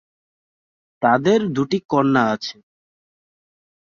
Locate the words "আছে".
2.33-2.57